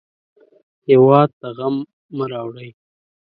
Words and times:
هېواد 0.87 1.29
ته 1.39 1.47
غم 1.57 1.75
مه 2.15 2.25
راوړئ 2.31 2.69